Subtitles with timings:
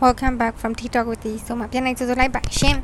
[0.00, 2.76] welcome back from TikTok with ဆိုမှပြန်နေကြိုဆိုလိုက်ပါရှင်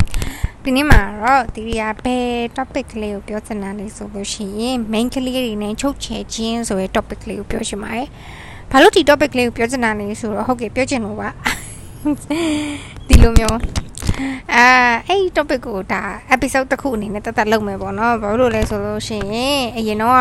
[0.65, 2.27] ဒီနေ့မှာတော့ဒီရီယာဘယ်
[2.57, 8.07] topic ကလေးကိုပြောချင်တာလဲဆိုလို့ရှိရင် main ကလေးတွေနဲ့ချုပ်ချယ်ခြင်းဆိုတဲ့ topic ကလေးကိုပြောချင်ပါတယ်
[8.71, 11.29] ဘာလို့ဒီ topic ကလေးကိုပြောချင်တာလဲဆိုတော့ဟုတ်ကဲ့ပြောချင်လို့ပါ
[13.09, 13.59] ဒီလိုမျိုး
[14.55, 14.67] အာ
[15.09, 16.03] အဲ့ topic ကိုဒါ
[16.35, 20.19] episode တစ်ခုအနေနဲ့တတ်တတ်လုပ်မယ်ပေါ့နော်ဘာလို့လဲဆိုလို့ရှိရင်အရင်တော့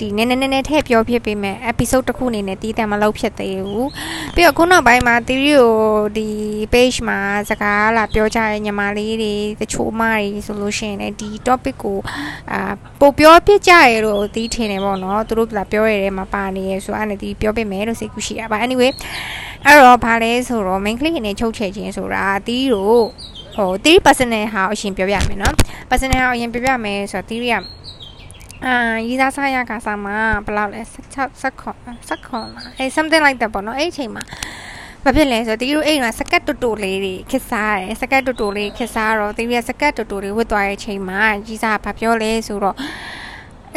[0.00, 3.88] ဒီနည်းနည်းနည်းနည်းထည့်ပြောဖြစ်ပေးမယ် episode တစ်ခုအနေနဲ့တီးတန်မလုပ်ဖြစ်သေးဘူး
[4.34, 5.72] ပြီးတော့ခုနောက်ပိုင်းမှာတီးရီကို
[6.16, 6.28] ဒီ
[6.72, 7.18] page မှာ
[7.50, 11.98] စကားလာပြောကြတဲ့ညီမလေးတွေတချို့မတွေဆိုလို့ရှိရင်လည်းဒီ topic ကို
[12.52, 18.90] အာပို့ပြောပြကြရလို့တီးထင်တယ်ပေါ့နော်သူတို့ကပြောရတဲ့မှာပါနေရဆိုအဲ့ဒါတီးပြောပြမယ်လို့စိတ်ကူးရှိတာပါ anyway
[19.66, 23.04] အဲ့တော့ဘာလဲဆိုတော့ main click နဲ့ချုပ်ချယ်ခြင်းဆိုတာတီးတို့
[23.56, 25.54] ဟိုတီး personal ဟာအရင်ပြောပြမယ်နော်
[25.90, 27.54] personal ဟာအရင်ပြောပြမယ်ဆိုတော့တီးရ
[28.66, 28.74] အာ
[29.08, 30.16] ရေးသားစားရကစားမှာ
[30.46, 31.74] ဘယ်လောက်လဲ16 16
[32.08, 34.24] 16လားအဲ something like that ပေါ့နော်အဲ့အချိန်မှာ
[35.04, 42.76] ဘာဖြစ်လဲဆိုတော့တီးတို့အဲ့ကစကတ်တူတူလေးတွေခစ်စားတယ်စကတ်တူတူလေးခစ်စားတော့တီးရစကတ်တူတူလေးဝတ်သွားတဲ့အချိန်မှာကြီးစားဘာပြောလဲဆိုတော့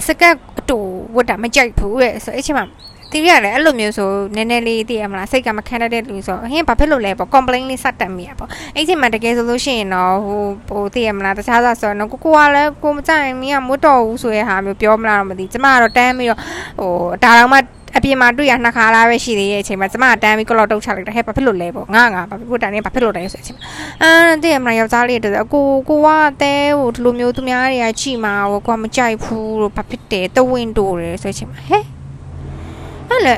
[0.07, 0.77] စကတ်အတူ
[1.15, 2.65] ဝတ်တာမကြိုက်ဘူးတဲ့ဆိုအဲ့အချိန်မှာ
[3.13, 16.39] တီးရတယ်အဲ့လိုမျိုးဆိုနည်းနည်းလေးသိရမလားစိတ်ကမခံတတ်တဲ့လူဆိုဟင်းဘာဖြစ်လို့လဲပေါ့ complain လေးစတက်မိရပေါ့အဲ့ချိန်မှာတကယ်ဆိုလို့ရှိရင်တော့ဟိုဟိုသိရမလားတခြားစားဆိုတော့ကိုကိုကလည်းကိုမကြိုက်မင်းကမွတ်တော်ဘူးဆိုတဲ့ဟာမျိုးပြောမလားတော့မသိကျမကတော့တန်းပြီးတော့
[16.79, 17.59] ဟိုဒါတော့မှ
[17.97, 23.63] အပြင်မှာတွေ့ရနှစ်ခါလားပဲရှိသေးရဲ့အချိန်မှာကျမတန်းပြီးကလော့တုတ်ချလိုက်တယ်ဟဲ့ဘာဖြစ်လို့လဲပေါ့ငါငါဘာဖြစ်လို့တန်းနေဘာဖြစ်လို့လဲဆိုတဲ့အချိန်မှာ
[24.03, 24.11] အာ
[24.43, 26.09] တည့်ရမလားယောက်ျားလေးတူတယ်ကိုကိုက
[26.41, 31.83] တဲဟိုဒီလိုမျိုးသူများတွေကကြည်မှာဟိုကိုကမကြိုက်ဘူးလို့ဘာဖြစ်တယ်တဝင်းတိုးတယ်ဆိုတဲ့အချိန်မှာဟဲ့
[33.10, 33.34] အဲ့လေ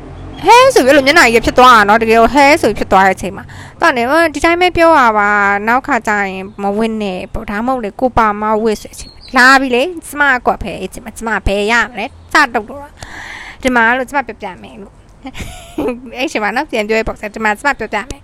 [0.46, 3.44] ဟဲဆိုပြီးလို့မျက်နှာကြီးဖြစ်သွားတာเนาะတကယ်ဟဲဆိုပြီးဖြစ်သွားတဲ့အချိန်မှာ
[3.80, 4.02] တော့နေ
[4.34, 5.30] ဒီတိုင်းပဲပြောရပါ
[5.68, 12.88] နောက်ခါကျရင်မဝင်းနဲ့ပေါ့ဒါမှမဟုတ်လေကိုပါမဝစ်ဆိုတဲ့အချိန်လာပြီလေကျမကွက်ဖဲအချိန်မှာကျမဘယ်ရမလဲစတုတ်တော့
[13.62, 14.94] ဒီမှာလို့ကျမပြပြမယ်လို့
[16.17, 18.21] အဲ့ချိန်မှာနော်ပြန်ပြောရပေါ့ဆက်ဒီမှာကျမပြောပြမယ်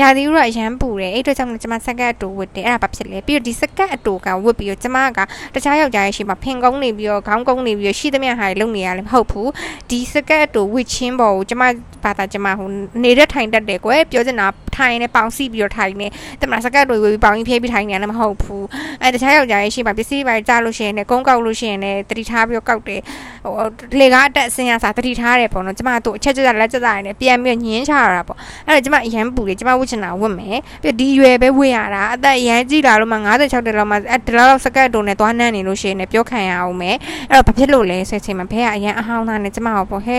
[0.00, 5.18] ရာသီဥတုအရန်ပူတယ်အဲ့အတွက်ကြောင့်ကျမစကတ်အတူဝတ်တယ်အဲ့ဒါဘာဖြစ်လဲပြီးတော့ဒီစကတ်အတူကဝတ်ပြီးတော့ကျမက
[5.54, 9.50] တခြားယောက်ျားရဲ့ရှိမှာဖင်ကုန်းနေပြီးတော့ခေါင်းကုန်းနေပြီးတော့ရှိသမျှဟာလုံနေရလည်းမဟုတ်ဘူး
[9.90, 11.62] ဒီစကတ်အတူဝတ်ချင်းပေါ်ကိုကျမ
[12.04, 12.68] ဘာသာကျမဟို
[13.04, 14.46] နေတဲ့ထိုင်တတ်တယ်ကွယ်ပြောချင်တာ
[14.76, 16.06] ထိုင်နေပေါင်စီပြီးတော့ထိုင်နေ
[16.40, 18.66] တမစကတ်တွေဝတ်ပြီးပေါင်ကြီးဖြေးပြီးထိုင်နေလည်းမဟုတ်ဘူး
[19.02, 23.00] အဲတခြားယောက်ျားရဲ့ရှိမှာပစ္စည်းတွေကြားလို့ရှိရင်လည်းကုန်းကောက်လို့ရှိရင်လည်းတတိထားပြီးတော့ကောက်တယ်
[23.44, 23.54] ဟို
[24.00, 36.96] လေကားအတက်အစင်းရစာတတိထားတယ်ပေါ့နော်ကျမတို့အချက်ချက်လက်ချက်စားနေပြန်ပြီးညင်းချရတာပေါ့အဲ့တော့ကျမအရန်ပူတယ်ကျမဝတ်ချင်တာဝတ်မယ်ပြီးဒီရွယ်ပဲဝတ်ရတာအသက်အရန်ကြီးလာလို့မှ56တက်လောက်မှအဲ့ဒီလောက်စကတ်တုံနဲ့သွားနှမ်းနေလို့ရှိရင်လည်းပြောခံရအောင်မယ်
[37.30, 40.18] အဲ့တော့ဘာဖြစ်လို့လဲဆိုချိန်မှာဘဲကအရန်အဟောင်းသားနဲ့ကျမဟောပေါ့ဟဲ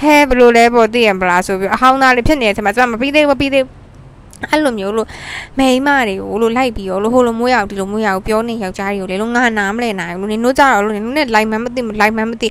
[0.00, 3.80] ဟဲဘလို့လဲပေါ့သိရမလားဆိုပြီးအဟောင်းသားလေးဖြစ်နေတဲ့အချိန်မှာကျမမပြီးသေးဘူးမပြီးသေးဘူး
[4.50, 5.08] အဲ့လိုမျိုးလို့
[5.58, 12.48] မိန်းမတွေကိုလို့လိုက်ပြီးတော့လို့ဟိုလိုမျိုးရောက်ဒီလိုမျိုးရောက်ပြောနေယောက်ျားတွေကိုလေလို့ငါနားမလဲနိုင်ဘူးနင်တို့ကြတော့လို့နင်တို့နဲ့လိုက်မှမသိလိုက်မှမသိ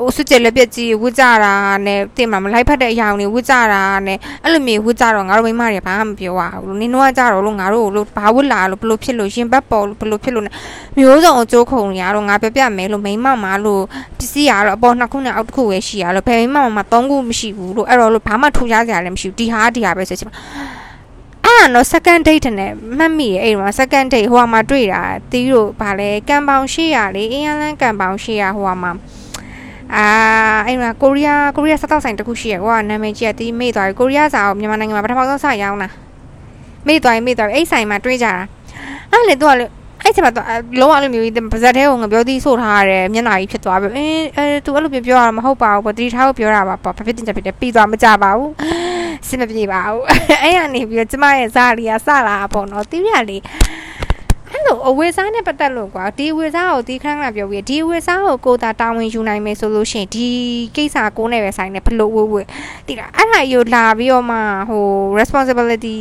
[0.00, 1.54] ဟိုစွကြလက်ပြက်ကြီးဝှကြတာ
[1.86, 10.44] နဲ့တင်မှာမလိုက်ဖက်တဲ့အရာတွေဝှကြတာနဲ့အဲ့လိုမျိုးဝှကြတော့ငါတို့မိန်းမတွေဘာမှမပြောရဘူးလို့နင်တို့ကကြတော့လို့ငါတို့လို့ဘာဝှလာလို့ဘလို့ဖြစ်လို့ရှင်ဘက်ပေါ်လို့ဘလို့ဖြစ်လို့
[10.98, 13.82] မျိုးစုံအကျိုးခုံနေရတော့ငါပြပြမယ်လို့မိန်းမမလို့
[14.18, 20.34] ပစ္စည်းရတော့အပေါ်နှစ်ခုနဲ့အောက်တစ်ခုပဲရှိရလို့ဘယ်မိန်းမမသုံးခုမရှိဘူးလို့အဲ့တော့လို့ဘာမှထူခြားစရာလည်းမရှိဘူးဒီဟာဒီဟာပဲဆိုချင်ပါ
[21.44, 28.92] အဲ့တော့ second date နဲ့မှတ်မိရဲ့အဲ့တော့ second date ဟိုမှာတွေ့တာတီးတို့ဗာလဲကံပေါင်800လေအင်းလန်းကံပေါင်800ဟိုမှာ
[29.96, 30.06] အာ
[30.66, 35.88] အဲ့မှာကိုရီးယားကိုရီးယားစားတောက်ဆိုင်တခုရှိရကွာနာမည်ကြီးကတီးမေ့သွားပြီကိုရီးယားစာကိုမြန်မာနိုင်ငံမှာပထမဆုံးစရောင်းတာ
[36.86, 38.32] မေ့သွားပြီမေ့သွားပြီအဲ့ဆိုင်မှာတွေ့ကြတာ
[39.10, 39.66] အဲ့လေသူကလေ
[40.04, 40.32] အဲ့ချိန်မှာ
[40.80, 48.50] လုံးဝအဲ့လိုမျိုးပါဇက်သေးကိုငါပြောသည်ဆိုထားရတယ်မျက်နှာကြီးဖြစ်သွားပြီအင်းအဲသူအဲ့လိုပြောတာမဟုတ်ပါဘူးပေါ့တီထားကိုပြောတာပါပေါ့ဘာဖြစ်တင်ချက်ဖြစ်တယ်ပြီးသွားမကြပါဘူး
[49.30, 50.04] စင်မပြေပါဘူး
[50.42, 53.38] အဲ့ရနေပြီးတော့ကျမရဲ့ဇာလီကစလာပေါ့နော်တီးရလေ
[54.52, 60.26] အဲ့လိုအဝေစားနဲ့ပတ်သက်လို့ကွာဒီဝေစားကိုဒီခဏခဏပြောပြီးဒီဝေစားကိုကိုတာတာဝန်ယူနိုင်မယ်ဆိုလို့ရှိရင်ဒီ
[60.76, 62.34] ကိစ္စကိုနဲ့ပဲဆိုင်နေဘလို့ဝဝ
[62.86, 64.38] တိလားအဲ့ဒါယူလာပြီးတော့မှ
[64.70, 64.84] ဟို
[65.18, 65.98] responsibility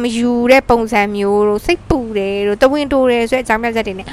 [0.00, 4.08] မယူတဲ့ပုံစံမျိုးတို့စိတ်ပူတယ်တို့တဝင်းတိုးတယ်ဆိုတဲ့အကြောင်းပြချက်တွေနဲ့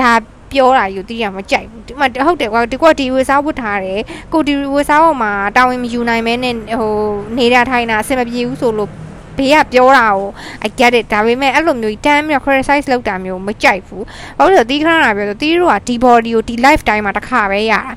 [0.00, 0.10] လာ
[0.52, 4.00] ပြောတာယူတိရမကြိုက်ဘူးဒီမှာဟုတ်တယ်ကွာဒီကွာဒီဝေစားဝတ်ထားတယ်
[4.32, 6.94] ကိုဒီဝေစားပေါ်မှာတာဝန်မယူနိုင်မဲနဲ့ဟို
[7.38, 8.90] နေတာထိုင်တာအဆင်မပြေဘူးဆိုလို့
[9.38, 10.28] ဘေးကပြောတာကို
[10.66, 14.04] I get it ဒါပေမဲ့အဲ့လိုမျိုးတမ်းမျိုး criticize လုပ်တာမျိုးမကြိုက်ဘူး
[14.38, 17.96] ဘာလို့လဲတီးခဏတာပြောဆိုတီးတို့ကဒီ body ကိုဒီ life time မှာတစ်ခါပဲရတာအဲ့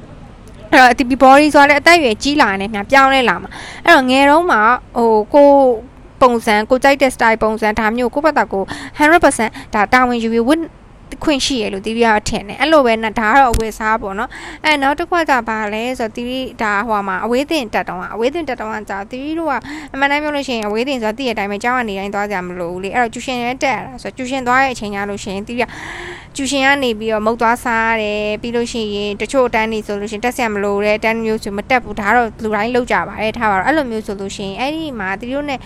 [0.74, 3.50] တော့ဒီ body ဆိုတော့အသက်အရွယ်ကြီးလာနေမြပြောင်းလဲလာမှာ
[3.86, 4.62] အဲ့တော့ငယ်တုန်းမှာ
[4.98, 5.50] ဟိုကို
[6.22, 8.64] ပုံစံကိုကြိုက်တဲ့ style ပုံစံဒါမျိုးကိုယ့်ဘက်ကကို
[9.00, 10.62] 100%ဒါတာဝန်ယူပြီးဝတ်
[11.24, 14.30] ခွင့်ရှိရလို့တီရီကထင်တယ်အဲ့လိုပဲဒါကတော့အဝယ်စားပေါ့နော်
[14.66, 19.54] အဲနောက်တစ်ခွက်ကဘာလဲဆိုတော့တီရီဒါဟိုမှာအဝေးတင်တက်တော့အဝေးတင်တက်တော့ကြာတီရီတို့က
[19.94, 25.68] အမှန်တမ်းပြောလို့ရှိရင်အဝေးတင်ဆိုတော့တည့်ရတိုင်းပဲကြောင်းကနေတိုင်းသွားကြမလို့လေအဲ့တော့ကျူရှင်ရဲတက်ရတာဆိုတော့ကျူရှင်သွားတဲ့အချိန်ညာလို့ရှိရင်တီရီက
[26.36, 35.60] ကျူရှင်ကနေပြီးတော့မုတ်သွားစားရတယ်ပြီးလို့ရှိရင်တချို့အတန်းနေဆိုလို့ရှိရင်တက်ဆက်မလို့တဲ့အတန်းမျိုးဆိုမတက်ဘူးဒါတော့လူတိုင်းလောက်ကြပါတယ်ထားပါတော့အဲ့လိုမျိုးဆိုလို့ရှိရင်အဲ့ဒီမှာတီရီတို့နဲ့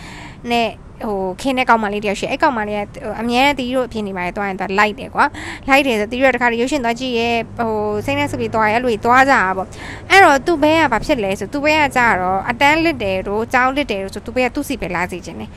[0.52, 0.68] နဲ့
[1.02, 2.80] ဟိုခင်းတဲ့ကောင်မလေးတယောက်ရှိအဲ့ကောင်မလေးက
[3.22, 5.26] အမြဲတမ်းတီးတို့အဖြစ်နေပါတယ်တွားရင်တွားလိုက်တယ်ကွာ
[5.68, 7.74] လိုက်တယ်ဆိုတီးတို့တခါတည်းရုပ်ရှင်သွားကြည့်ရဲ့ဟို
[8.06, 9.68] စိတ်နဲ့စပီတွားရဲ့အဲ့လိုတွားကြတာပေါ့
[10.10, 15.52] အဲ့တော့သူ့ဘဲကဘာဖြစ်လဲဆိုသူ့ဘဲကကြတော့အတန်းလစ်တယ်တို့ကြောင်းလစ်တယ်တို့ဆိုသူ့ဘဲကသူ့စီပဲလာစီခြင်းတယ်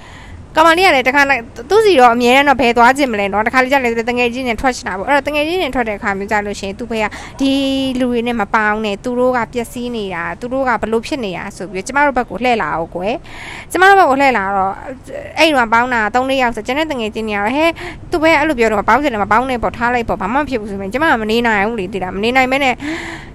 [0.57, 7.05] ကမာလေးကလည်းတခါလိုက်သူ့စီတော့အမြဲတမ်းတော့ဘယ်သွားခြင်းမလဲနော်တခါလေးကြလည်းတငယ်ချင်းနဲ့ထွက်ချင်တာပေါ့အဲ့တော့တငယ်ချင်းနဲ့ထွက်တဲ့အခါမျိုးကြလို့ရှိရင်သူ့ဖေက
[7.41, 7.51] ဒီ
[8.01, 13.15] လူတွေနဲ့မပေါင်းနဲ့သူတို့ကပျက်စီးနေတာသူတို့ကဘလို့ဖြစ်နေတာဆိုပြီးကျမတို့ဘက်ကိုလှည့်လာအောင်ကွယ်
[13.73, 14.73] ကျမတို့ဘက်ကိုလှည့်လာတော့
[15.39, 17.71] အဲ့တော့ပေါင်းတာ၃၄ယောက်ဆိုကျွန်တဲ့တငယ်ချင်းတွေကတော့ဟဲ့
[18.11, 22.75] သူ့ဖေကအဲ့လိုပြောတော့မပေါင်းချင်တယ်မပေါင်းနဲ့ပေါ့ထားလိုက်ပေါ့ဘာမှမဖြစ်ဘူးဆိုရင်ကျမကမနေနိုင်ဘူးလေတိတာမနေနိုင်မဲနဲ့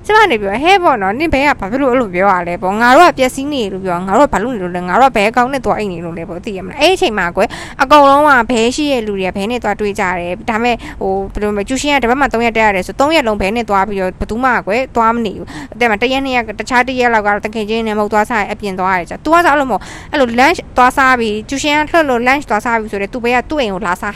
[0.06, 7.50] ကျမနေပြောဟဲ့ပေါ့နော်နင်ဘဲကဘာဖြစ်လို့အဲ့လိုပြောရလဲပေါ့ငါတို့ကပျက်စီးနေလို့ပြောငါတို့ကဘာလို့နေလို့လဲငါတို့ကဘဲကောင်းနဲ့သွားအိတ်နေလို့လဲပေါ့သိရမလားအဲ့အချိန်မှာကွယ်
[7.82, 15.48] အကုန်လုံးကဘဲရှိရဲ့လူတွေကဘဲနဲ့သွားတွေးကြတယ်ဒါပေမဲ့ဟိုဘယ်လိုလဲကျူရှင်ကတပတ်မှ3ရက်တက်ရတယ်ဆို3ရက်လုံးဘဲနဲ့သွားပြီးတော့ဘသူမှကွယ်သွားမနေဘူး
[15.80, 19.82] တဲ့မှာတရက်နှစ်ရက်တခြားတရက်လောက်ကတော့တခင်ချင်းနဲ့မဟုတ်သွားစားအပြင်သွားရတယ်ကြာ तू ကစားလို့မဟုတ်
[20.12, 24.16] အဲ့လို lunch သွားစားပြီးကျူရှင်ကထွက်လို့ lunch သွားစားပြီးဆိုတော့ तू ဘဲကသူ့အိမ်ကိုလာစား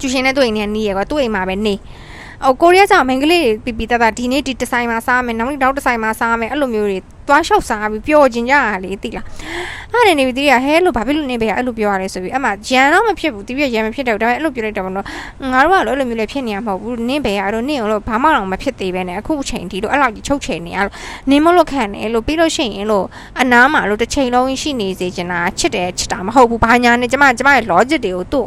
[0.00, 1.74] ကျူရှင်နဲ့သူ့အိမ်နဲ့နီးရကွာသူ့အိမ်မှာပဲနေ
[2.44, 6.98] ဟိုကိုရီးယားကြောင့်မင်္ဂလိတွေပြပြတတဒီနေ့ဒီဒီဇိုင်မှာစားမယ်နောက်နေ့နောက်ဒီဇိုင်မှာစားမယ်အဲ့လိုမျိုးတွေ
[7.28, 9.26] သွားလျှောက်စားပြီးပျော်ကျင်ကြရလေသိလား
[9.92, 15.06] အဲ့ဒါနေပြီးတီးရဟဲလို့ဘာဖြစ်လို့နေပဲအဲ့လိုပြောရလဲဆိုပြီးအမှရန်တော့မဖြစ်ဘူးတီးရရန်မဖြစ်တော့ဒါပေမဲ့အဲ့လိုပြောလိုက်တော့မလို့
[15.52, 20.94] ငါတို့ကလည်းအဲ့လိုမျိုးလည်းဖြစ်နေရမှာမဟုတ်ဘူးနင်းပဲအဲ့လိုနင်းအောင်လို့ဘာမှတော့မဖြစ်သေးပဲနဲ့အခုချိန်ဒီလိုအဲ့လောက်ကြီးချုပ်ချိန်နေရလို့
[21.30, 23.06] နင်းမလို့ခံနေလို့ပြီးလို့ရှိရင်လို့
[23.40, 28.46] အနားမှာလို့တစ်ချိန်လုံးရှိနေစေချင်တာချစ်တယ်ချစ်တာမဟုတ်ဘူးဘာညာနဲ့ကျမကျမရဲ့ logic တွေကိုသူ့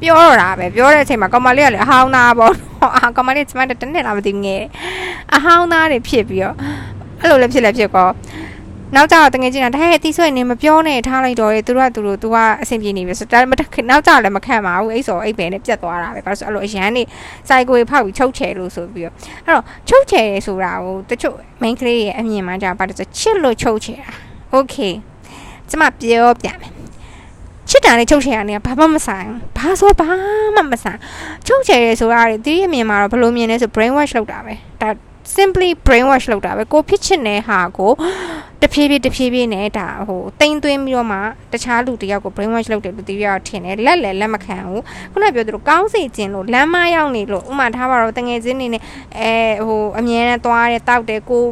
[0.00, 2.52] ပြောတော့တာပဲပြောတဲ့အချိန်မှာကောင်မလေးကလည်းအဟောင်းသားပေါ့
[2.96, 4.62] အာကောင်မလေးကျမတနေ့လာမသိငယ်
[5.34, 6.54] အဟောင်းသားတွေဖြစ်ပြီးတော့
[7.20, 8.08] အဲ့လိုလည်းဖြစ်လည်းဖြစ်ကော
[8.94, 13.44] နောက်ကျတော့တကယ်ချင်းတာဟဲ့တီးဆွဲနေမပြောနဲ့ထားလိုက်တော့လေသူတို့ကသူတို့သူကအဆင်ပြေနေပြီဆိုတော့
[13.90, 17.02] နောက်ကျလည်းမခံပါဘူးအဲ့ဆိုအဲ့ပဲနဲ့ပြတ်သွားတာပဲဘာလို့ဆိုအဲ့လိုအရန်နေ
[17.48, 19.14] စိုက်ကိုဖောက်ပြီးချုပ်ချယ်လို့ဆိုပြီးတော့
[19.44, 24.12] အဲ့တော့ချုပ်ချယ်ဆိုတာကိုတချို့ main ကလေးရဲ့အမြင်မှကြာပါတော့ချစ်လို့ချုပ်ချယ်တာ
[24.54, 24.92] okay
[25.68, 26.70] ကျမပြောပြမယ်
[27.68, 30.08] ချစ်တာနဲ့ချုပ်ချယ်ရနေတာဘာမှမဆိုင်ဘာဆိုဘာ
[30.56, 30.98] မှမဆိုင်
[31.46, 34.88] ချုပ်ချယ်ရဲဆိုတာဒီရဲ့မြင်မှာတော့ဘယ်လိုမြင်လဲဆို brain wash လုပ်တာပဲဒါ
[35.36, 37.92] simply brain wash လုပ်တာပဲကိုဖြစ်ချင်တဲ့ဟာကို
[38.62, 41.18] တဖြည်းဖြည်းတဖြည်းဖြည်းနဲ့ဒါဟိုတိမ်သွင်းပြီးတော့မှ
[41.52, 44.82] တခြားလူတယောက်ကို brain wash လုပ်တယ်လို့တီးရထင်တယ်လက်လည်းလက်မခံဘူး
[45.12, 48.82] ခုနပြောသလိုကောင်းစေခြင်းလို့လမ်းမရောက်နေလို့ဥမာထားပါတော့တငယ်ချင်းနေနဲ့
[49.18, 49.32] အဲ
[49.66, 51.44] ဟိုအမြဲတမ်းသွားတယ်တောက်တယ်ကို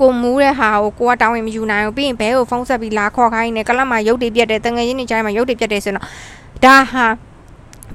[0.00, 6.04] ကိုမူးတဲ့ဟာကိုကိုကတောင်းရင်မယူနိုင်ဘူးပြီးရင်ဘဲကိုဖုန်းဆက်ပြီးလာခေါ်ခိုင်းနေကလပ်မှာရုပ်တွေပြတ်တယ်တငယ်ချင်းတွေကြားမှာရုပ်တွေပြတ်တယ်ဆိုတော့
[6.64, 7.06] ဒါဟာ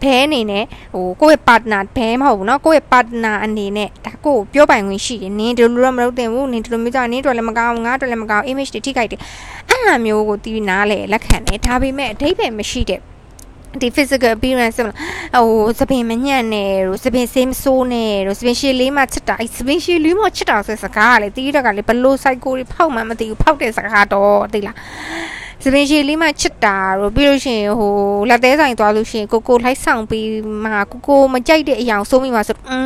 [0.03, 0.65] ဘဲအနေနဲ့
[0.95, 9.21] ဟိုကိုယ့်ရဲ့ partner ဘဲမဟုတ်ဘူးเนาะကိုယ့်ရဲ့ partner အနေနဲ့ဒါကိုပြောပိုင်ခွင့်ရှိတယ်နင်းဒီလိုတော့မလုပ်တင်ဘူးနင်းဒီလိုမျိုးကြောင့်နင်းတို့လည်းမကောင်းငါတို့လည်းမကောင်း image တွေထိခိုက်တယ်
[9.69, 13.01] အဲ့လိုမျိုးကိုတီးနားလေလက်ခံတယ်ဒါပေမဲ့အထိပ္ပယ်မရှိတဲ့
[13.81, 15.49] ဒီ physical appearance ဟို
[15.79, 24.77] စပင်မညံ့နဲ့တို့စပင်ဆေးမဆိုးနဲ့တို့စပင်ရှည်လေးမှချစ်တာအဲစပင်ရှည်လေးမှချစ်တာဆိုတဲ့စကားကလေတီးရက်ကလေဘလို့ psycho တွေဖောက်မှမသိဘူးဖောက်တဲ့စကားတော့သိလား
[25.64, 27.94] စပင်ရှည်လေးမှချစ်တာတို့ပြီးလို့ရှိရင်ဟို
[28.30, 30.28] လက်သေးဆိုင်သွားလို့ရှိရင်ကိုကိုလိုက်ဆောင်ပြီး
[30.64, 32.80] မှကိုကိုမကြိုက်တဲ့အရာဆုံးမိမှဆိုอื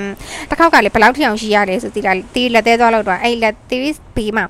[0.00, 0.02] ม
[0.48, 3.80] တစ်ခေါက်ကလေဘယ်လောက်ထအောင်ရှိရတယ်ဆိုသိလားတီးလက်သေးသွားလို့တော့အဲ့လက်သေး
[4.16, 4.44] ဘေးမှာ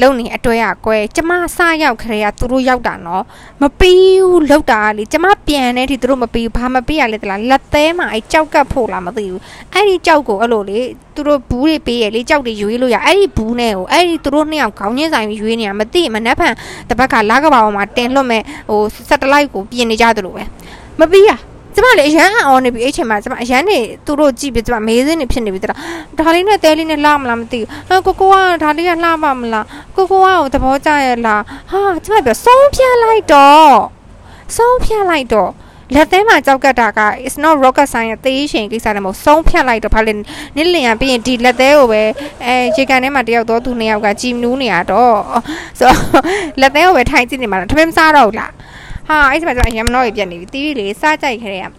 [0.00, 3.24] လုံနေအတွဲရကွဲကျမစရောက်ခရေကသူတို့ရောက်တာနော်
[3.62, 9.40] မပြီးဘူးလောက်တာလေကျမပြန်နေဒီသူတို့မပြီးဘူးဘာမပြီးရလဲတလားလက်သေးမှာအဲ့ကြောက်ကပ်ဖို့လားမသိဘူး
[9.74, 10.80] အဲ့ဒီကြောက်ကိုအဲ့လိုလေ
[11.14, 16.54] သူတို့ဘူးတွေပေးရလေကြောက်တွေရွေးလို့ရအဲ့ဒီဘူးနဲ့ကိုအဲ့ဒီသူတို့နှစ်ယောက်ခေါင်းချင်းဆိုင်ရွေးနေရမသိမနှက်ဖန်
[16.88, 20.44] တပတ်ကလာကဘာပေါ်မှာတင်လွတ်မဲ့ဟိုစက်တလိုက်ကိုပြင်နေကြသလိုပဲ
[21.00, 21.30] မပြီးရ
[21.78, 25.78] ကျမလည်းအရန်အောင်နေပြီအဲ့ချိန်မှာကျမအရန်နေသူတို့ကြည့်ပြီးကျမမေးစင်းနေဖြစ်နေပြီတလား
[26.18, 29.64] ဒါလေးနဲ့တဲလေးနဲ့လှမလားမသိဘူးကိုကိုကဒါလေးကလှပါမလား
[29.96, 33.74] ကိုကိုကဟိုသဘောကျရဲ့လားဟာကျမပြောဆုံးဖြတ်လိုက်တော့
[34.56, 35.50] ဆုံးဖြတ်လိုက်တော့
[35.94, 40.12] လက်သေးမှာကြောက်ကတ်တာက is not rocket science သေးရှင်ကိစ္စလည်းမဟုတ်ဆုံးဖြတ်လိုက်တော့ဘာလဲ
[40.56, 42.02] နစ်လင်ရပြီးရင်ဒီလက်သေးကိုပဲ
[42.46, 45.14] အဲရေကန်ထဲမှာတယောက်တော့သူနှစ်ယောက်ကကြည်နူးနေရတော့
[45.78, 45.90] ဆို
[46.60, 48.52] လက်သေးကိုပဲထိုင်ကြည့်နေမှာလားထမင်းစားတော့လား
[49.08, 51.72] ဟာအဲ့ဒီမှာကျတော့အရင်မတော့ပြက်နေပြီတီးလေစားကြိုက်ခရဲက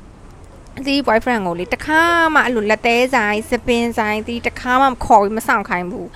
[0.86, 2.02] ဒီ boyfriend ကိုလေတခါ
[2.34, 6.10] မှအဲ့လိုလက်သေးဆိုင်စပင်ဆိုင်ဒီတခါမှမခေါ်ပြီးမဆောင်ခိုင်းဘူး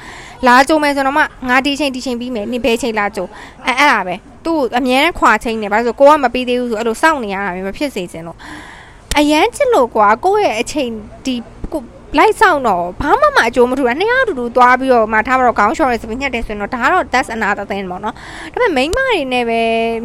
[0.47, 3.25] လာကြုံမယ်ဆိုတော့မှငါဒီချိန်ဒီချိန်ပြီးမယ်နေဘဲချိန်လာကြုံ
[3.67, 4.15] အဲအဲ့ဒါပဲ
[4.45, 8.37] သူ့အမြဲတမ်းခွာချိန်နေပါဆိုကိုကမပြီးသေးဘူးဆိုအဲ့လိုစောင့်နေရတာမျိုးမဖြစ်စေချင်လို့
[9.19, 10.89] အရန်ချစ်လို့ကွာကိုယ့်ရဲ့အချိန်
[11.25, 11.52] ဒီကို
[12.17, 18.15] လိုက်ဆောင်တော့ဘာမှမအကျိုးမထူတာနှစ်ယောက်တူတူသွားပြီးတော့မှထားပါတော့ခေါင်းလျှော်ရဲစပင်းညက်တယ်ဆိုရင်တော့ဒါကတော့ that's another thing ပေါ့နော်
[18.53, 19.61] ဒါပေမဲ့ main မတွေနဲ့ပဲ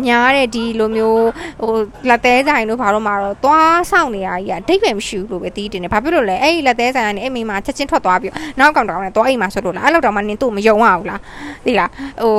[0.07, 1.27] များတဲ့ဒီလိုမျိုး
[1.63, 1.73] ဟို
[2.09, 11.21] လက်သေးဆိုင်တို့ဘာလို့မှတော့သွားဆောင်နေရကြီးအတိတ်ပဲမရှိဘူးလို့ပဲတီးတင်တယ်ဘာဖြစ်လို့လဲအဲ့ဒီလက်သေးဆိုင်ကနေအဲ့မိမချက်ချင်းထွက်သွားပြီးနောက်ကောင်တောင်နဲ့သွားအိမ်မှာဆွတ်လို့လားအဲ့လောက်တောင်မှနင်တို့မယုံရဘူးလား
[11.67, 11.91] သိလား
[12.23, 12.35] ဟို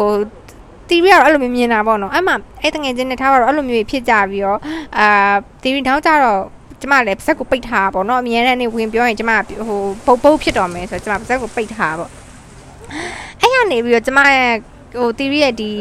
[0.90, 4.60] တီရီကတော့အဲ့လိုမျိုးမြင်တာပေါ့နော်အဲ့မှာအဲ့တငယ်ချင်းနဲ့ထားပါတော့အဲ့လိုမျိုးဖြစ်ကြပြီးတော့
[4.98, 6.42] အာတီရီနောက်ကြတော့
[6.82, 9.32] ကျမလည်းပါဇက်ကိုပိတ်ထားပါပေါ့နော်အမြဲတမ်းနေဝင်ပြောရင်ကျမ
[9.68, 12.12] ဟိုပုတ်ပုတ်ဖြစ်တော်မယ်ဆိုတော့ကျမပါဇက်ကိုပိတ်ထားပါပေါ့
[13.42, 14.54] အဲ့ရနေပြီးတော့ကျမရဲ့
[15.00, 15.72] ဟိုတီရီရဲ့ဒီ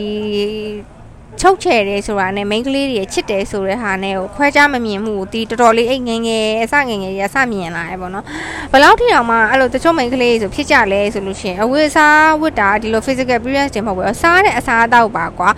[1.41, 8.25] ချုပ်ချယ်တယ်ဆိုတာနဲ့ main ကလေးတွေချစ်တယ်ဆိုတဲ့ဟာနဲ့ကိုခွဲခြားမမြင်မှုကိုဒီတော်တော်လေးအိတ်ငယ်ငယ်အစငယ်ငယ်ရအစမြင်လာရပေါ့နော်
[8.73, 15.51] ဘယ်လောက်ထိအောင်မှအဲ့လိုတချို့ main ကလေးဆိုဖြစ်ကြလဲဆိုလို့ရှိရင်အဝတ်စားဝတ်တာဒီလို physical appearance တွေမဟုတ်ဘူးစားတဲ့အစားအသောက်ပါကွာ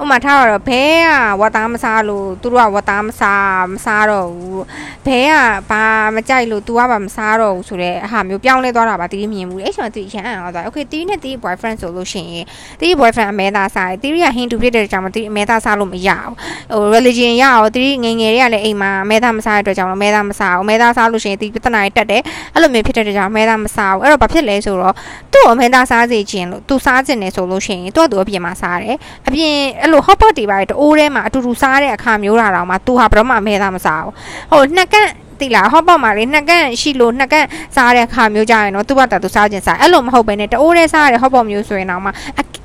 [0.00, 4.64] ဥပမာထားတော့ဘဲကဝတ်သားမစားလို့သူတို့ကဝတ်သားမစားမစားတော့ဘူး
[5.06, 5.32] ဘဲက
[5.70, 12.44] ဘာမကြိုက်လို့ तू ကဘာမစားတော့ဘူးဆိုတဲ့အဟာမျိုးပြောင်းလဲသွားတာပါတီးမြင်ဘူးအဲ့ချိန်မှာတီးရန်အောင်သွား okay တီးနဲ့တီး boyfriend ဆိုလို့ရှိရင်
[12.80, 16.32] တီး boyfriend အမဲသားစားတယ်တီးရဟင်းတူဖြစ်တဲ့ကြောင့်မတီးအမဲသားစားလို့မရဘူး
[16.72, 22.22] ဟို religion ရအောင်တီးငငယ်တွေကလည်းအိမ်မှာအမဲသားမစားတဲ့အတွက်ကြောင့်အမဲသားမစားဘူးအမဲသားစားလို့ရှိရင်တီးပြဿနာတွေတက်တယ်
[22.54, 24.94] အဲ့လိုမျိုးဖြစ်တဲ့ကြောင့်အမဲသားမစားဘူးအဲ့တော့ဘာဖြစ်လဲဆိုတော့
[25.32, 28.96] သူ့အမဲသားစားစေခြင်းလို့ तू စားခြင်းနေဆိုလို့ရှိရင်သူ့အတူအပြင်မှာစားတယ်
[29.28, 29.54] အပြင်
[29.88, 34.12] အဲ့လို hot pot တွေပါတိုးထဲမှာအတူတူစားတဲ့အခါမျိုးတာတော့မှ तू ဟာဘယ်တော့မှအမဲသားမစားဘူး
[34.52, 42.10] ဟိုနှစ်ကန့်တိလားဟော့ပေါ့မှာလေနှစ်ကန့်ရှိလို့နှစ်ကန့်စားတဲ့ခါမျိုးကြရင်တော့သူ့ဘာတာသူစားခြင်းစားအဲ့လိုမဟုတ်ဘဲနဲ့တိုးတဲ့စားရတဲ့ဟော့ပေါ့မျိုးဆိုရင်တော့မှ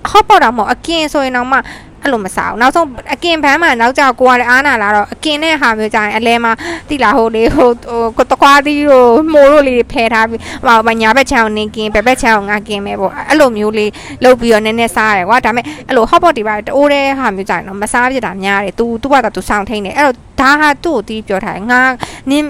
[0.10, 1.58] ဟော့ပေါ့တော့မဟုတ်အကင်ဆိုရင်တော့မှ
[2.04, 6.52] အဲ့လိုမစားဘူးနောက်ဆုံးအကင်ဘန်းမှာနောက်ကြကိုကလည်းအားနာလာတော့အကင်နဲ့ဟာမျိုးကြရင်အလဲမှာ
[6.90, 7.70] တိလာဟိုလေဟို
[8.16, 13.92] ဟိုတကွာသီးတို့မိုးတို့လေးဖယ်ထားပြီးဟိုညာဘက်ချောင်းနေကင်ဘက်ဘက်ချောင်းငါကင်ပဲပေါ့အဲ့လိုမျိုးလေး
[14.24, 21.82] လုပ်ပြီးတော့နည်းနည်းစားရတယ်ကွာဒါပေမဲ့အဲ့လို hot pot တွေပါတိုးတဲ့ဟာမျိုးကြရင်တော့မစားပြတာများတယ် तू သူ့ဘာသာ तू စောင့်ထိန်တယ်အဲ့တော့ဒါဟာသူ့ကိုတီးပြောထားတယ်ငါ
[22.30, 22.48] နင်း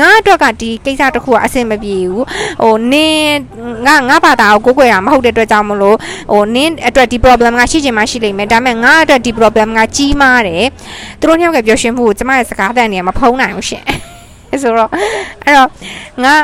[0.00, 2.24] ငါအတွက်ကဒီကိစ္စတစ်ခုကအဆင်မပြေဘူး
[2.62, 3.38] ဟိုနင်း
[3.86, 5.96] ငါငါဘာသာကိုကိုးကွယ်တာမဟုတ်တဲ့အတွက်ကြောင့်မလို့
[6.32, 10.64] ဟိုနင်းအတွက်ဒီ problem ကရှိချင်မှရှိလိမ့်မယ်ဒါပေမဲ့ငါအတွက်ဒီ problem ကကြီးမားတယ်
[11.20, 13.84] သူတို့နှစ်ယောက်ကပြောရှင်းမှုကိုကျမရဲ့စကားတန်နေမဖုံးနိုင်ဘူးရှင်
[14.62, 14.90] ဆိုတော့
[15.44, 15.68] အဲ့တော့
[16.24, 16.34] ငါ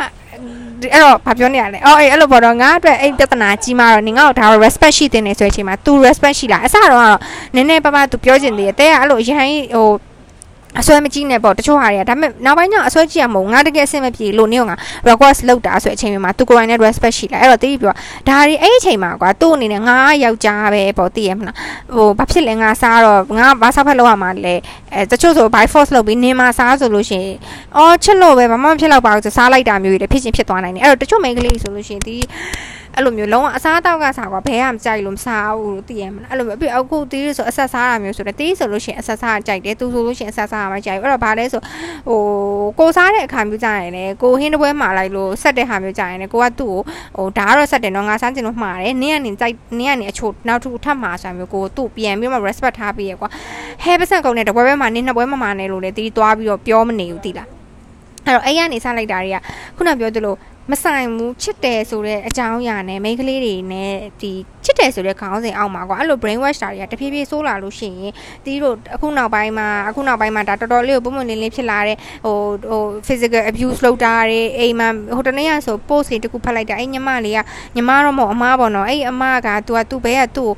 [0.93, 7.19] အဲ့တော့ဘာပြောနေရလဲအော်အေးအဲ့လိုပေါ့တော့ငါအတွက်အဲ့ပြဿနာကြီးမားတော့နင်ငါ့ကိုဒါ respect ရှိတင်နေဆိုတဲ့အချိန်မှာ तू respect ရှိလားအစတော့ကတော့
[7.55, 9.89] နည်းနည်းပါးပါး तू ပြောချင်သေးတယ်တဲ့ကအဲ့လိုရဟန်းဟို
[10.81, 14.77] အစွဲမကြီးနဲ့ပေါ့တချို့ဟာတွေကဒါပေမဲ့နောက်ပိုင်းကျအစွဲကြီးရမဟုတ်ငါတကယ်အဆင်မပြေလို့နေကငါ
[15.09, 17.95] request လုပ်တာဆိုအချိန်မှာသူကိုယ်တိုင်နဲ့ respect ရှိလာအဲ့တော့တိပြီးပြော
[18.29, 21.57] ဒါတွေအဲ့အချိန်မှာကွာသူ့အနေနဲ့ငါယောက်ျားပဲပေါ့သိရမလား
[21.95, 24.55] ဟိုဘာဖြစ်လဲငါစားတော့ငါဘာစားဖက်လောက်ရမှာလဲ
[24.95, 27.37] အဲတချို့ဆို by force လုပ်ပြီးနေမှာစားဆိုလို့ရှိရင်
[27.77, 32.17] အော်ချစ်လို့ပဲဘာမှမဖြစ်တော့ပါဘူးဆိုစားလိုက်တာမျိုးတွေဖြစ်ချင်းဖြစ်သွားနိုင်တယ်အဲ့တော့တချို့ main ကလေးဆိုလို့ရှိရင်ဒီ
[32.97, 41.61] အဲ့လိုမျိုးလုံးဝအစားတောက်ကစားကွာဘဲကမကြိုက်လို့မစားဘူးလို့သိရမလားအဲ့လိုမျိုးပြီးအခုတီးဆိုအဆက်စားတာမျိုးဆိုတော့တီးဆိုလို့ရှိရင်အဆက်စားကြိုက်တယ်သူဆိုလို့ရှိရင်အဆက်စားမှကြိုက်ဘူးအဲ့တော့ဘာလဲဆို
[42.09, 42.21] ဟို
[42.79, 46.77] ကိုစားတဲ့အခါမျိုးကြရင်လေကိုဟင်းတပွဲမှာလိုက်လို့ဆက်တဲ့ဟာမျိုးကြရင်လေကိုကသူ့
[47.17, 53.29] ကိုဟိုဒါကတော့ဆက်တယ်နော်ငါစားချင်လို့မှားတယ်နင်းကနေကြိုက်နင်းကနေအချို့နောက်တစ်ခုထပ်မှာဆိုမျိုးကိုသူ့ပြန်ပြီးမှ respect ထားပြီးရကွာ
[53.85, 57.49] ဟဲပစံကုန်တဲ့တပွဲပွဲမှာနင်းနှစ်ပွဲမှာမှာနေလို့လေတီးသွားပြီးတော့ပြောမနေဘူးတီလား
[58.27, 59.39] အဲ့တော့အဲ့ရနေစားလိုက်တာတွေက
[59.77, 60.35] ခုနပြောသလို
[60.71, 64.33] မဆိုင်ဘူးချစ်တယ်ဆိုတဲ့အကြောင်းအရာနဲ့မိန်းကလေးတွေနဲ့ဒီ
[64.65, 68.13] ချစ်တယ်ဆိုတဲ့ခေါင်းစဉ်အောက်မှာကွာအဲ့လို brain wash တာတွေကတဖြည်းဖြည်းဆိုးလာလို့ရှိရင်
[68.45, 72.37] တီးတို့အခုနောက်ပိုင်းမှာအခုနောက်ပိုင်းမှာဒါတော်တော်လေးကိုပုံမှန်လေးလေးဖြစ်လာတဲ့ဟို
[72.71, 77.39] ဟို physical abuse လုပ်တာတွေအိမ်မှာဟိုတနေ့ကဆို post တွေတခုဖတ်လိုက်တာအဲ့ညီမလေးက
[77.75, 80.51] ညီမတော့မဟုတ်အမားပေါ့နော်အဲ့အမားက तू ကသူ့ဘဲကသူ့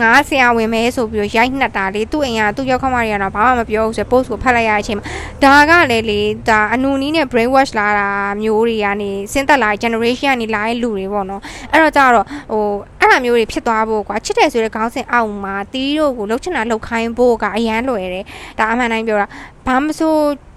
[0.00, 5.06] ငါဆရာဝင်မဲဆိုပြီးရိုက်နှက်တာလေသူ့အိမ်ကသူ့ရောက်ခမတွေကတော့ဘာမှမပြောဘူးဆို post ကိုဖတ်လိုက်ရတဲ့အချိန်မှာ
[5.42, 8.08] ဒါကလည်းလေဒါအနူနီးနဲ့ brain wash လာတာ
[8.42, 11.42] မျိုးတွေကနေဆင်းသက်လာ generation ကနေလာတဲ့လူတွေပေါ့နော်
[11.72, 12.64] အဲ့တော့ကြတော့ဟို
[13.00, 18.24] အဲ့လိုမျိုးတွေဖြစ်သွားဖို့ကွာချစ်တယ်ဆိုတဲ့ခေါင်းစဉ်အောက်မှာတီးတို့ကိုလှုပ်ချင်တာလှုပ်ခိုင်းဖို့ကအရန်လွယ်တယ်
[18.58, 19.26] ဒါအမှန်တိုင်းပြောတာ
[19.66, 20.14] ဘာမဆို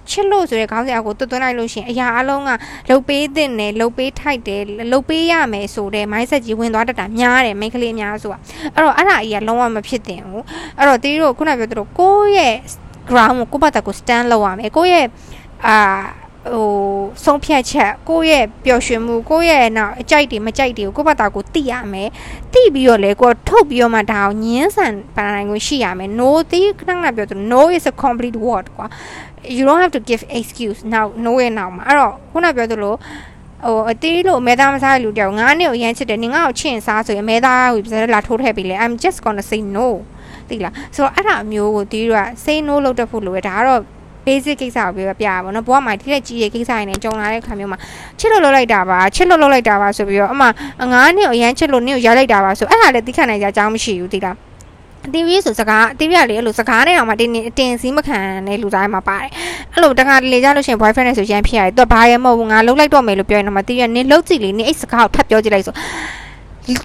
[0.09, 2.51] ချစ်လို့ဆိုတဲ့ခေါင်းစဉ်အကိုတွတ်သွင်းလိုက်လို့ရှင်အရာအလုံးက
[2.89, 4.61] လှုပ်ပေးတဲ့နဲ့လှုပ်ပေးထိုက်တယ်
[4.91, 8.39] လှုပ်ပေးရမယ်ဆိုတဲ့ mindset ကြီးဝင်သွားတတ်တာများတယ်မိန်းကလေးအများဆိုတာ
[8.73, 10.43] အဲ့တော့အဲ့ဒါအရာလုံးဝမဖြစ်တင်ဘူး
[10.77, 12.55] အဲ့တော့တီးတို့ခုနပြောသလိုကိုယ့်ရဲ့
[13.09, 15.07] ground ကိုကိုယ့်ဘာသာကို stand လုပ်ရမယ်ကိုယ့်ရဲ့
[15.67, 15.77] အာ
[16.51, 16.67] ဟို
[17.23, 22.09] ဆုံးဖြတ်ချက်ကိုယ့်ရဲ့ပျော်ရွှင်မှုကိုယ့်ရဲ့နောက်အကြိုက်တွေမကြိုက်တွေကိုယ့်ဘာသာကိုသိရမယ်
[22.53, 28.87] သိပြီးတော့လေကိုယ်ထုတ်ပြီးတော့မှဒါကိုညင်းဆန်ပါနိုင်ကိုရှိရမယ် no သိခဏခဏပြောသူ no is a complete word ကွာ
[29.55, 32.93] you don't have to give excuse now no ရဲ့နောက်မှာအဲ့တော့ခုနပြောသလို
[33.65, 39.87] ဟိုအတေးလို့မဲသားမစားလူတယောက်ငါးနှစ်ကိုရမ်းချစ်တယ်နင်ငါ့ကိုချင့်စားဆိုရင်မဲသားကိုပြစလာထိုးထည့်ပြီးလေ I'm just going to say no
[40.49, 43.81] သိလားဆိုတော့အဲ့ဒါမျိုးကိုတီးတော့ say no လုပ်တတ်ဖို့လိုရဒါကတော့
[44.25, 47.79] basic ကိစ္စကိုပြောပြရပါတော့ဘဝမှာထိတဲ့ကြီးရဲ့ကိစ္စတွေနဲ့ကြုံလာတဲ့ခါမျိုးမှာ
[48.19, 50.45] ချစ်လို့လုပ်လိုက်တာပါချစ်လို့လုပ်လိုက်တာပါဆိုပြီးတော့အမှ
[50.93, 54.37] ငါးနှစ်အရန်ချစ်လို့နင့်ကိုရလိုက်တာပါဆိုအဲ့ဒါလည်းသိခံနိုင်ကြအကြောင်းမရှိဘူးသိလား
[55.13, 59.29] တီရီဆိုစကားတီရီကလေအဲ့လိုစကားနဲ့အောင်မှတင်းအတင်စည်းမခံတဲ့လူသားမှာပါတယ်
[59.73, 65.73] အဲ့လိုတခါတလေကြလို့ရှိရင် boyfriend နဲ့ဆိုရန်ဖြစ်ရတယ်သူကဘာရဲမဟုတ်ဘူးငါလှုပ်လိုက်တော့မယ်လို့ပြောရင်တော့မှတီရီကနင်းလှုပ်ကြည့်လေနင်းအဲ့စကားကိုထပ်ပြောကြည့်လိုက်ဆို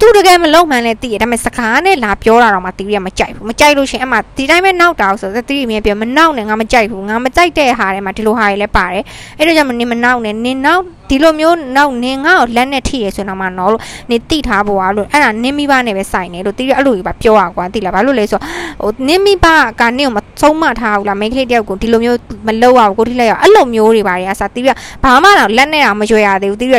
[0.00, 9.04] သူတကယ်မလုံမှန်းလဲသိရဒါပေမဲ့စကားနဲ့လာပြောတာတော့မှတီးရမကြိုက်ဘူးမကြိုက်လို့ရှင်အမှဒီတိုင်းပဲနောက်တာဆိုတော့တီးရမြင်ပြောမနောက်နဲ့ငါမကြိုက်ဘူးငါမကြိုက်တဲ့ဟာတွေမှာဒီလိုဟာတွေလည်းပါတယ်
[9.38, 18.38] အဲ့တော့ကြောင့်နင်မနောက်နဲ့နင်နောက်ဒီလိုမျိုးနောက်နင်ငါ့ကိုလက်နဲ့ထိရဆိုတော့မှနော်လို့နင်တိထားဖို့อ่ะလို့အဲ့ဒါနင်မိဘနဲ့ပဲစိုက်နေလို့တီးရအဲ့လိုကြီးပါပြောရကွာတိလားဘာလို့လဲဆို
[18.82, 19.46] ဟိုနင်မိဘ
[19.80, 24.70] ကနင်ကိုမဆုံးမထားဘူးလားမိန်းကလေးတယောက်ကိုဒီလိုမျိုးမလုပ်ရဘူးကိုထိလိုက်ရအဲ့လိုမျိုးတွေပါရအစားတီးရ
[25.04, 26.74] ဘာမှတော့လက်နဲ့တော့မရွေရသေးဘူးတီးရ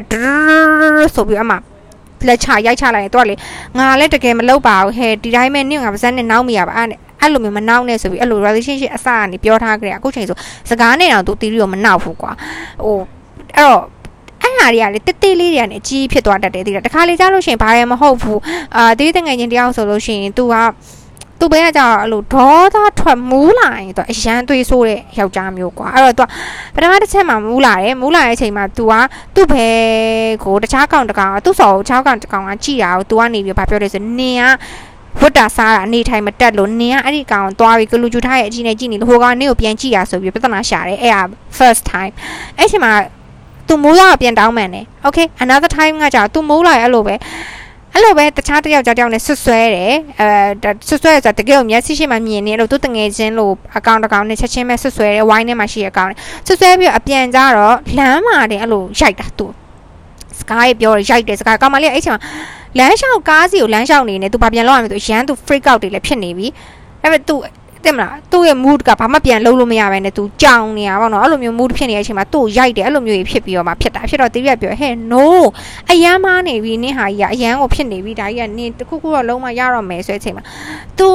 [1.15, 1.57] ဆိုပြီးအမှ
[2.27, 3.35] လက်ချရိုက်ချလိုက်ရင်တော့လေ
[3.77, 6.87] ငါလည်းတကယ်မလုပ်ပါဘူးဟဲ့ဒီတိုင်းပဲနင့်ငါပါဇက်နဲ့နောက်မိရပါအဲ့
[7.21, 10.37] အဲ့လိုမျိုးမနောက်နဲ့ဆိုပြီးအဲ့လို relationship အစကနေပြောထားကြတယ်အခုချိန်ဆို
[10.69, 12.31] စကားနဲ့တော့သူတီးရီကိုမနောက်ဘူးကွာ
[12.83, 12.97] ဟို
[13.55, 13.83] အဲ့တော့
[14.41, 18.39] အဲ့ဟာတွေကလေတစ်တေးလေးတွေကနေအကြီးဖြစ်သွားတတ်တယ်ဒီတခါလေကြားလို့ရှိရင်ဘာရမဟုတ်ဘူး
[18.75, 20.55] အာတေးတငယ်ချင်းတယောက်ဆိုလို့ရှိရင် तू က
[21.39, 26.27] သူ့ဘဲကကြတော့အဲ့လိုဒေါသထွက်မူးလာရင်သူအရန်သွေးဆိုးတဲ့ယောက်ျားမျိုးကွာအဲ့တော့သူက
[26.75, 28.93] ပထမတစ်ချက်မှာမူးလာတယ်မူးလာတဲ့အချိန်မှာ तू က
[29.35, 29.67] သူ့ဘဲ
[30.43, 34.45] ကိုတခြားကောင်တကောင်သူ့စော်ကိုတခြားကောင်တကောင်ကကြည်တာကို तू ကနေပြီးဘာပြောလဲဆိုနင်က
[35.21, 41.21] ဝတ်တာစားတာအနေထိုင်မတက်လို့နင်ကအဲ့ဒီကောင်သွားပြီးကလူကျူထားရဲ့အကြီးနဲ့ကြည့်နေလို့ဟိုကောင်နင့်ကိုပြန်ကြည့်ရဆိုပြီးပြဿနာရှာတယ်အဲ့ဒါ
[41.57, 42.13] first time
[42.57, 42.93] အဲ့ချိန်မှာ
[43.67, 47.15] သူမိုးလာပြန်တောင်းမှန်တယ် okay another time ကကြာသူမိုးလာရဲ့အဲ့လိုပဲ
[47.93, 56.13] အဲ့လိုပဲတခြားတယောက်ကြောက်တယောက်နဲ့ဆွဆွဲတယ်အဲဆွဆွဲဆိုတာတကယ်ကိုမျက်စိရှိမှမြင်နေလို့သူတငယ်ချင်းလို့အကောင့်တကောင်နဲ့ချက်ချင်းပဲဆွဆွဲတယ်ဝိုင်းထဲမှာရှိတဲ့အကောင့်
[56.47, 59.47] ဆွဆွဲပြီးအပြန်ကြတော့လမ်းမှာတင်အဲ့လိုရိုက်တာသူ
[60.39, 62.21] စကားရေးပြောရိုက်တယ်စကားကောင်မလေးအဲ့ချိန်မှာ
[62.77, 66.47] လမ်းလျှောက်ကားစီကိုလမ်းလျှောက်နေနေသူဘာပြန်လောက်ရမလဲသူရန်သူ freak out တွေလည်းဖြစ်နေပြီ
[67.01, 67.35] အဲ့မဲ့သူ
[67.85, 75.25] တဲ့မလားသူ့ရဲ့ mood ကဘာမှပြန်လုံးလို့မရဘဲနဲ့သူကြောင်နေတာပေါ့နော်အဲ့လိုမျိုး mood ဖြစ်နေတဲ့အချိန်မှာသူ့ရိုက်တယ်အဲ့လိုမျိုးကြီးဖြစ်ပြီးတော့မှဖြစ်တာဖြစ်တော့တီးရပြောဟဲ့ no
[75.91, 80.43] အရန်မားနေပြီနင်းဟာကြီးကအရန်ကိုဖြစ်နေပြီဒါကြီးကနင်းတခုခုတော့လုံးမရတော့မယ်ဆိုတဲ့အချိန်မှာ
[80.97, 81.07] သူ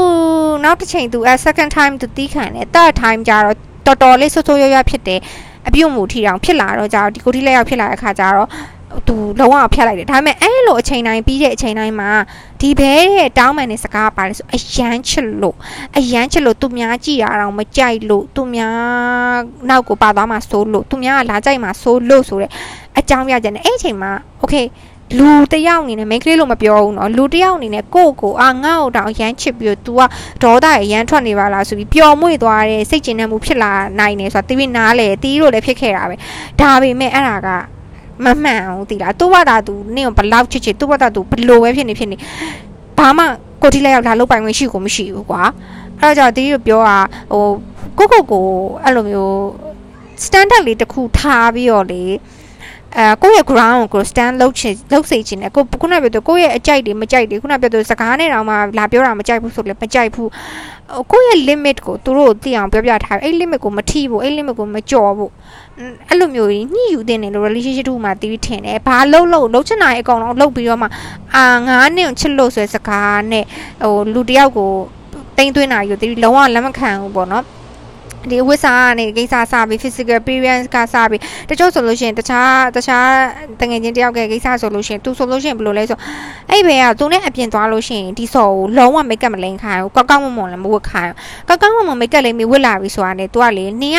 [0.64, 3.56] နောက်တစ်ချိန်သူအဲ second time သူတီးခံတယ် third time ကျတော့
[3.87, 5.21] တော်တော်လေးဆွဆွရွရွဖြစ်တယ်
[5.68, 8.49] အပြုတ်မှုထီတောင်ဖြစ်လာတော့ကြတော့ဒီကိုထိလက်ရောက်ဖြစ်လာတဲ့ခါကျတော့
[9.07, 12.09] သူလုံးဝဖျက်လိုက်တယ်ဒါပေမဲ့အဲ့လိုအချိန်တိုင်းပြီးတဲ့အချိန်တိုင်းမှာ
[12.61, 15.55] ဒီဘဲတဲ့တောင်းမှန်တဲ့စကားပါလဲဆိုအယမ်းချစ်လို့
[15.97, 18.75] အယမ်းချစ်လို့သူများကြည်ရအောင်မကြိုက်လို့သူများ
[19.69, 22.51] နောက်ကိုပါသွားမှစိုးလို့သူများကလာကြိုက်မှစိုးလို့ဆိုတဲ့
[22.99, 24.55] အကြောင်းပြချက်နဲ့အဲ့အချိန်မှာโอเค
[25.17, 30.01] လူတယောက်အနေနဲ့မိန်းကလေးလို့မပြောဘူးเนาะလူတယောက်အနေနဲ့ကိုယ့်ကိုအာငါ့ကိုတောင်ရမ်းချစ်ပြီး तू က
[30.43, 36.15] ဒေါသရရမ်းထွက်နေပါလားဆိုပြီးပျော်မွေ့သွားတဲ့စိတ်ကျဉ်တဲ့မှုဖြစ်လာနိုင်တယ်ဆိုတာတီးပြီးနားလေတီးလို့လည်းဖြစ်ခဲ့တာပဲ
[36.61, 37.49] ဒါပေမဲ့အဲ့ဒါက
[38.25, 42.16] မမှန်အောင်သိလားသူ့ဘာသာသူနင့်ကိုဘလောက်ချစ်ချစ်သူ့ဘာသာသူဘလို့ပဲဖြစ်နေဖြစ်နေ
[42.99, 43.25] ဘာမှ
[43.62, 45.42] ကိုတိလက်ရောက်လာလုတ်ပိုင်ဝင်ရှိကိုမရှိဘူးကွာ
[46.00, 46.99] အဲ့တော့ကြောင့်တီးရပြောတာ
[47.33, 47.47] ဟို
[47.99, 48.47] ကိုကိုကို
[48.83, 49.37] အဲ့လိုမျိုး
[50.24, 52.03] standard လေးတစ်ခုထားပြီးတော့လေ
[52.98, 60.30] အဲကိုယ့်ရဲ့ ground ကို stand လုပ်ချင်လုပ်စေချင်တယ်ကိုခုနပြောတော့ကိုယ့်ရဲ့အကြိုက်တွေမကြိုက်တွေခုနပြောတော့စကားနဲ့တောင်မှလာပြောတာမကြိုက်ဘူးဆိုလည်းမကြိုက်ဘူး
[61.11, 65.30] ကိုယ့်ရဲ့ limit ကိုသူတို့သိအောင်ပြောပြထားအဲ့ limit ကိုမထိဖို့အဲ့ limit ကိုမကျော်ဖို့
[66.09, 70.88] အဲ့လိုမျိုးညှိယူတင်တယ်လို့ relationship တူမှာတီးထင်တယ်ဘာလို့လို့လှုပ်ချင်တာအကောင်တော့လှုပ်ပြီးတော့မှ
[71.35, 73.44] အာငါးနှစ်ချစ်လို့ဆိုတဲ့စကားနဲ့
[73.83, 74.70] ဟိုလူတယောက်ကို
[75.37, 77.44] တိမ့်သွင်းတာယူတီးလုံးဝလက်မခံဘူးပေါ့နော်
[78.30, 83.08] ဒီဝစ်စာကနေကိစ္စစပြီး physical appearance ကစပြီးတချို့ဆိုလို့ရှိရင်တခြားတခြား
[83.60, 85.98] တငယ်ချင်းတယောက်ကကိစ္စဆိုလို့ရှိရင်သူဆိုလို့ရှိရင်ဘယ်လိုလဲဆို
[86.50, 93.94] အဲ့ဘယ်ကသူနဲ့အပြင်သွားလို့ရှိရင်ဒီစော်ကိုလုံးဝ make up မလိန်ခိုင်းဘူးကောက်ကောက်မွန်မွန်လည်းမဝတ်ခိုင်းဘူးကောက်ကောက်မွန်မွန် make up လေးမဝတ်လာပြီဆိုတာနဲ့ तू ကလေနင်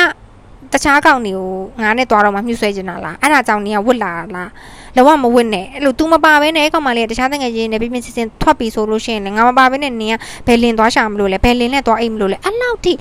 [0.72, 1.50] ကတခြားကောင်တွေကို
[1.82, 4.50] ငါနဲ့သွားတော့မှမြှုပ်ဆွဲနေတာလားအဲ့ဒါကြောင့်နင်ကဝတ်လာလား
[4.97, 10.15] လောကမဝတ်နဲ့အဲ့လို तू မပါဘဲနဲ့ကောင်မလေးတခြားတငယ်ချင်းနဲ့ပြပြစစ်စစ်ထွက်ပြီးဆိုလို့ရှိရင်လည်းငါမပါဘဲနဲ့နင်က
[10.47, 12.93] ဘယ်လင်သွားရှာမလို့လဲဘယ်လင်နဲ့သွားအိမ်မလို့လဲအဲ့လောက်ထိ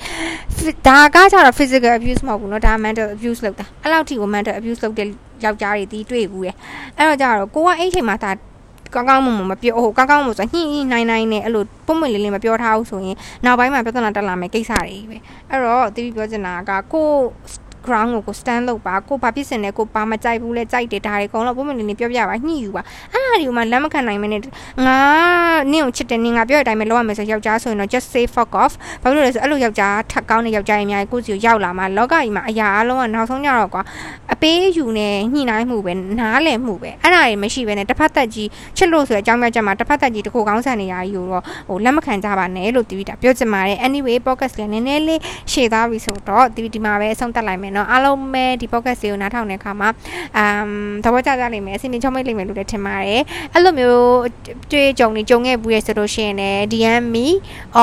[0.86, 5.08] ဒါကကြတော့ physical abuse မဟုတ်ဘူးเนาะဒါ mental abuse လောက်တာအဲ့လောက်ထိကို mental abuse လုပ်တဲ့
[5.44, 6.54] ယောက်ျားတွေတီးတွေ့ဘူးရဲ့
[6.98, 8.30] အဲ့တော့ကြတော့ကိုကအဲ့ချိန်မှာဒါ
[8.94, 15.16] ကောင်းကောင်းမွန်မွန်မပြောဟိုကောင်းကောင်းမွန်ဆိုညှိညှိနိုင်နိုင်နဲ့အဲ့လိုပုံမှန်လေးလေးမပြောထားဘူးဆိုရင်နောက်ပိုင်းမှာပြဿနာတက်လာမယ်ကိစ္စတွေပဲ
[15.50, 17.08] အဲ့တော့တီးပြောချင်တာကကို
[17.85, 24.41] ground ကိုကို stand လုပ်ပါကိုဘာဖြစ်စင်လဲကိုဘာမကြိုက်ဘူးလဲကြိုက်တယ်ဒါတွေအကုန်လုံးပုံမှန်လေးလေးပြောပြပါညှိယူပါအဲ့ဒါဒီမှာလက်မခံနိုင်မနဲ့
[24.85, 24.97] ငါ
[25.71, 33.83] နင့်ကိုချစ်တယ်နင်ငါပြောတဲ့အတိုင်းပဲလုပ်ရမယ်ဆိုယောက်ျားဆိုရင်တော့ just say fuck off ဘာလို့လဲဆိုအဲ့လိုယောက်ျားထပ်ကောင်းတဲ့ယောက်ျားအများကြီးကိုစီကိုရောက်လာမှလောကကြီးမှာအရာအလုံးကနောက်ဆုံးကြတော့ကွာ
[34.33, 45.19] အပေးယူနေညှိနှိုင်းမှုပဲနားလည်မှုပဲအဲ့ဒါတွေမရှိဘဲနဲ့တစ်ဖက်သက်ကြီးချစ်လို့ဆိုတဲ့အကြောင်းပြချက်မှာတစ်ဖက်သက်ကြီးတခုကောင်းဆန်နေရကြီးကိုတော့ဟိုလက်မခံကြပါနဲ့လို့တီးတာပြောချင်ပါတယ် anyway podcast လည်းနည်းနည်းလေး
[45.51, 49.88] ရှေ့သားပြီဆိုတော့တီးဒီမှာပဲအဆုံးသတ်လိုက်မယ်เนาะအားလုံးပဲဒီ podcast ကိုနားထောင်တဲ့အခါမှာ
[50.36, 50.68] အမ်
[51.04, 53.22] သဘောကျကြလိမ့်မယ်အစီအစဉ်ချုံမိတ်လိမ့်မယ်လို့လည်းထင်ပါတယ်
[53.54, 54.04] အဲ့လိုမျိုး
[54.72, 57.26] တွေ့ကြုံနေကြုံခဲ့ဘူးရဆိုလို့ရှိရင်လည်း DM me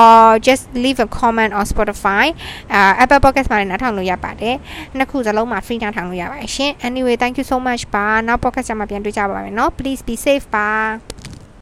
[0.00, 2.26] or just leave a comment on Spotify
[2.72, 4.54] အာ Apple Podcast မှာလည်းနားထောင်လို့ရပါတယ်
[4.96, 10.68] နှစ်ခုစလုံးမှာ free နားထောင်လို့ရပါတယ်ရှင် anyway thank you so much ပါနောက် podcast မှာပြန်တွေ့ကြပါမယ်เนาะ please be safe ပါ